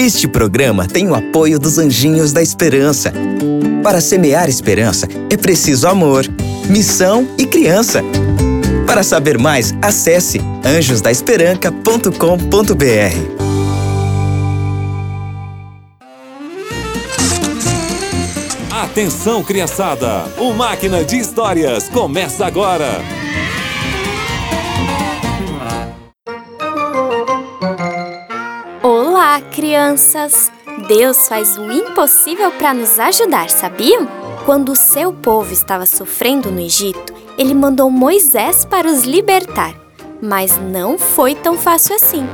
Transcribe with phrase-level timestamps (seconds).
[0.00, 3.12] Este programa tem o apoio dos Anjinhos da Esperança.
[3.82, 6.24] Para semear esperança, é preciso amor,
[6.70, 8.00] missão e criança.
[8.86, 13.48] Para saber mais, acesse anjosdaesperanca.com.br.
[18.70, 20.26] Atenção, criançada!
[20.38, 23.17] O Máquina de Histórias começa agora!
[29.78, 30.50] Crianças!
[30.88, 34.08] Deus faz o impossível para nos ajudar, sabiam?
[34.44, 39.72] Quando o seu povo estava sofrendo no Egito, ele mandou Moisés para os libertar.
[40.20, 42.26] Mas não foi tão fácil assim.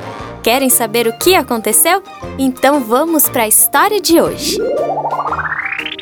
[0.43, 2.03] Querem saber o que aconteceu?
[2.39, 4.57] Então vamos para a história de hoje.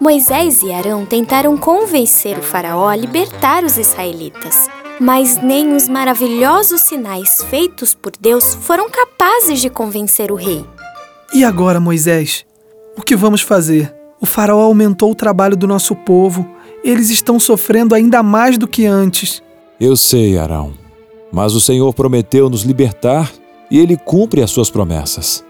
[0.00, 4.69] Moisés e Arão tentaram convencer o Faraó a libertar os israelitas,
[5.00, 10.64] mas nem os maravilhosos sinais feitos por Deus foram capazes de convencer o rei.
[11.34, 12.45] E agora, Moisés?
[12.96, 13.92] O que vamos fazer?
[14.20, 16.47] O Faraó aumentou o trabalho do nosso povo.
[16.84, 19.42] Eles estão sofrendo ainda mais do que antes.
[19.80, 20.74] Eu sei, Arão.
[21.33, 23.33] Mas o Senhor prometeu nos libertar
[23.70, 25.42] e ele cumpre as suas promessas.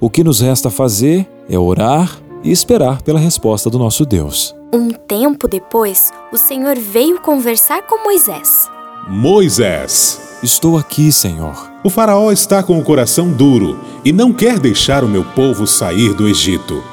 [0.00, 4.54] O que nos resta fazer é orar e esperar pela resposta do nosso Deus.
[4.72, 8.68] Um tempo depois, o Senhor veio conversar com Moisés.
[9.08, 11.72] Moisés, Estou aqui, Senhor.
[11.82, 16.12] o Faraó está com o coração duro e não quer deixar o meu povo sair
[16.12, 16.84] do Egito.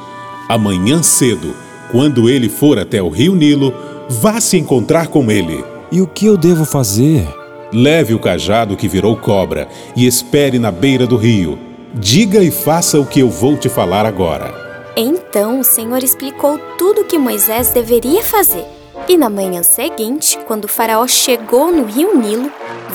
[0.48, 1.54] Amanhã cedo,
[1.90, 3.74] quando ele for até o rio Nilo,
[4.08, 5.62] vá se encontrar com ele.
[5.92, 7.28] E o que eu devo fazer?
[7.70, 11.58] Leve o cajado que virou cobra e espere na beira do rio.
[11.92, 14.54] Diga e faça o que eu vou te falar agora.
[14.96, 18.64] Então o Senhor explicou tudo o que Moisés deveria fazer.
[19.06, 22.50] E na manhã seguinte, quando o Faraó chegou no rio Nilo,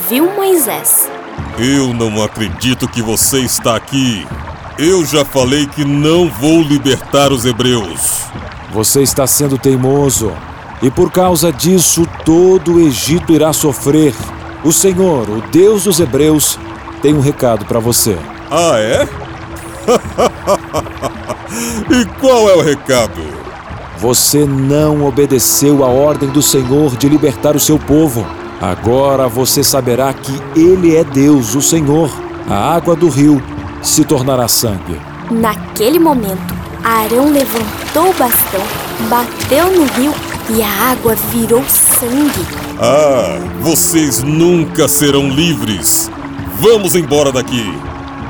[0.09, 1.09] viu Moisés.
[1.57, 4.25] Eu não acredito que você está aqui.
[4.77, 8.23] Eu já falei que não vou libertar os hebreus.
[8.71, 10.31] Você está sendo teimoso.
[10.81, 14.13] E por causa disso, todo o Egito irá sofrer.
[14.63, 16.57] O Senhor, o Deus dos Hebreus,
[17.01, 18.17] tem um recado para você.
[18.49, 19.07] Ah, é?
[21.91, 23.21] e qual é o recado?
[23.97, 28.25] Você não obedeceu à ordem do Senhor de libertar o seu povo.
[28.61, 32.09] Agora você saberá que Ele é Deus, o Senhor.
[32.49, 33.41] A água do rio
[33.83, 34.99] se tornará sangue.
[35.29, 38.61] Naquele momento, Arão levantou o bastão,
[39.09, 40.13] bateu no rio
[40.49, 42.47] e a água virou sangue.
[42.79, 46.09] Ah, vocês nunca serão livres.
[46.59, 47.65] Vamos embora daqui.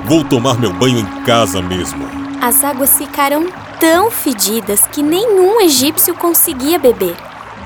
[0.05, 2.05] Vou tomar meu banho em casa mesmo.
[2.41, 3.47] As águas ficaram
[3.79, 7.15] tão fedidas que nenhum egípcio conseguia beber.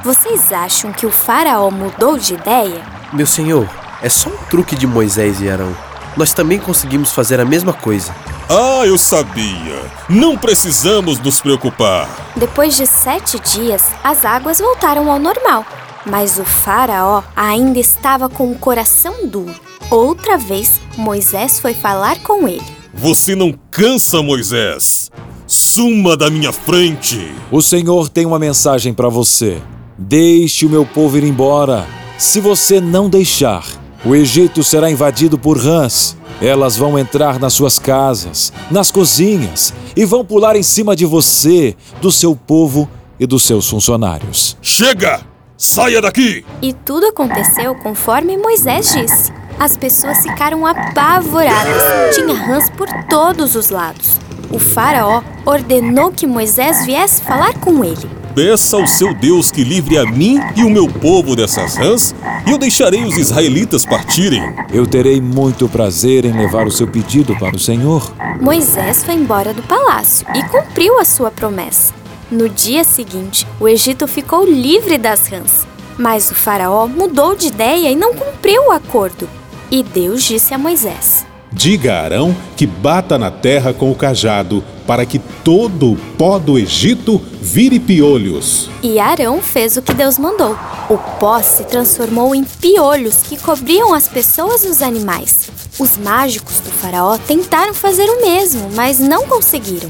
[0.04, 2.82] Vocês acham que o faraó mudou de ideia?
[3.14, 3.70] Meu senhor,
[4.02, 5.76] é só um truque de Moisés e Arão.
[6.18, 8.14] Nós também conseguimos fazer a mesma coisa.
[8.50, 9.80] Ah, eu sabia.
[10.10, 12.10] Não precisamos nos preocupar.
[12.36, 15.66] Depois de sete dias, as águas voltaram ao normal.
[16.06, 19.54] Mas o faraó ainda estava com o coração duro.
[19.90, 22.66] Outra vez, Moisés foi falar com ele.
[22.94, 25.12] Você não cansa, Moisés.
[25.46, 27.34] Suma da minha frente.
[27.52, 29.62] O Senhor tem uma mensagem para você.
[30.04, 31.86] Deixe o meu povo ir embora.
[32.18, 33.64] Se você não deixar,
[34.04, 36.18] o Egito será invadido por rãs.
[36.42, 41.76] Elas vão entrar nas suas casas, nas cozinhas e vão pular em cima de você,
[42.02, 42.90] do seu povo
[43.20, 44.58] e dos seus funcionários.
[44.60, 45.22] Chega!
[45.56, 46.44] Saia daqui!
[46.64, 49.32] E tudo aconteceu conforme Moisés disse.
[49.60, 52.16] As pessoas ficaram apavoradas.
[52.16, 54.18] Tinha rãs por todos os lados.
[54.50, 58.21] O faraó ordenou que Moisés viesse falar com ele.
[58.36, 62.16] Peça ao seu Deus que livre a mim e o meu povo dessas rãs,
[62.48, 64.42] e eu deixarei os israelitas partirem.
[64.74, 68.14] Eu terei muito prazer em levar o seu pedido para o Senhor.
[68.40, 71.94] Moisés foi embora do palácio e cumpriu a sua promessa.
[72.32, 75.68] No dia seguinte, o Egito ficou livre das rãs.
[75.98, 79.30] Mas o faraó mudou de ideia e não cumpriu o acordo.
[79.70, 84.64] E Deus disse a Moisés: Diga a Arão que bata na terra com o cajado,
[84.88, 88.70] para que todo o pó do Egito vire piolhos.
[88.82, 90.58] E Arão fez o que Deus mandou.
[90.90, 95.50] O pó se transformou em piolhos que cobriam as pessoas e os animais.
[95.78, 99.90] Os mágicos do faraó tentaram fazer o mesmo, mas não conseguiram.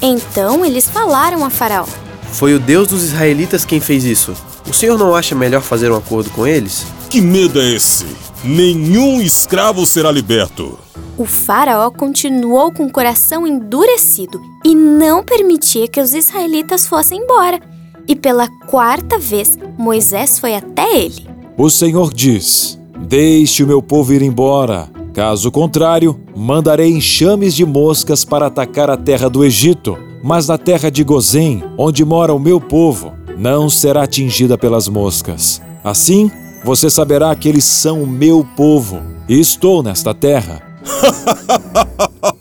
[0.00, 1.86] Então eles falaram a Faraó:
[2.32, 4.34] Foi o Deus dos israelitas quem fez isso.
[4.68, 6.86] O senhor não acha melhor fazer um acordo com eles?
[7.10, 8.06] Que medo é esse?
[8.44, 10.76] Nenhum escravo será liberto.
[11.16, 17.60] O Faraó continuou com o coração endurecido e não permitia que os israelitas fossem embora.
[18.08, 21.28] E pela quarta vez, Moisés foi até ele.
[21.56, 24.90] O Senhor diz: Deixe o meu povo ir embora.
[25.14, 30.90] Caso contrário, mandarei enxames de moscas para atacar a terra do Egito, mas na terra
[30.90, 35.62] de Gozém, onde mora o meu povo, não será atingida pelas moscas.
[35.84, 36.28] Assim,
[36.64, 40.62] você saberá que eles são o meu povo e estou nesta terra.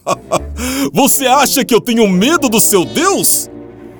[0.93, 3.49] Você acha que eu tenho medo do seu Deus?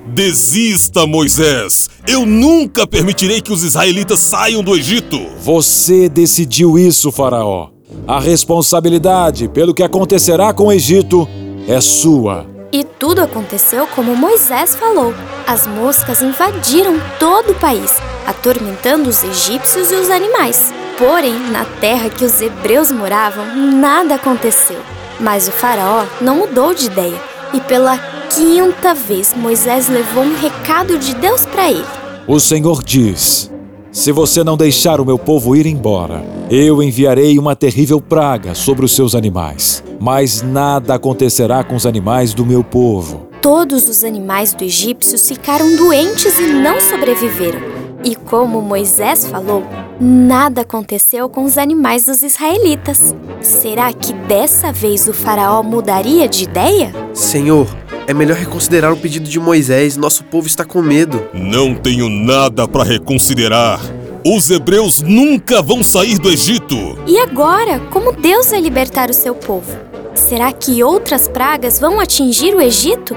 [0.06, 1.88] Desista, Moisés!
[2.06, 5.18] Eu nunca permitirei que os israelitas saiam do Egito!
[5.40, 7.68] Você decidiu isso, Faraó.
[8.06, 11.28] A responsabilidade pelo que acontecerá com o Egito
[11.68, 12.46] é sua.
[12.72, 15.14] E tudo aconteceu como Moisés falou.
[15.46, 17.92] As moscas invadiram todo o país,
[18.26, 20.72] atormentando os egípcios e os animais.
[20.98, 24.78] Porém, na terra que os hebreus moravam, nada aconteceu.
[25.18, 27.20] Mas o faraó não mudou de ideia,
[27.54, 27.98] e pela
[28.30, 31.84] quinta vez Moisés levou um recado de Deus para ele.
[32.26, 33.50] O Senhor diz:
[33.90, 38.84] Se você não deixar o meu povo ir embora, eu enviarei uma terrível praga sobre
[38.84, 39.82] os seus animais.
[40.00, 43.28] Mas nada acontecerá com os animais do meu povo.
[43.40, 47.81] Todos os animais do egípcios ficaram doentes e não sobreviveram.
[48.04, 49.64] E como Moisés falou,
[50.00, 53.14] nada aconteceu com os animais dos israelitas.
[53.40, 56.92] Será que dessa vez o Faraó mudaria de ideia?
[57.14, 57.68] Senhor,
[58.08, 59.96] é melhor reconsiderar o pedido de Moisés.
[59.96, 61.24] Nosso povo está com medo.
[61.32, 63.80] Não tenho nada para reconsiderar.
[64.24, 66.76] Os hebreus nunca vão sair do Egito.
[67.06, 69.76] E agora, como Deus vai libertar o seu povo?
[70.14, 73.16] Será que outras pragas vão atingir o Egito?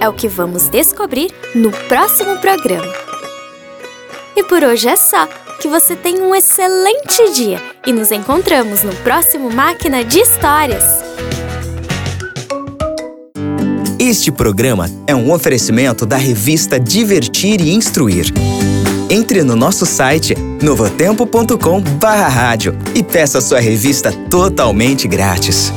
[0.00, 3.03] É o que vamos descobrir no próximo programa.
[4.36, 5.28] E por hoje é só.
[5.60, 10.82] Que você tenha um excelente dia e nos encontramos no próximo Máquina de Histórias.
[13.98, 18.26] Este programa é um oferecimento da revista Divertir e Instruir.
[19.08, 25.72] Entre no nosso site novotempo.com/rádio e peça sua revista totalmente grátis.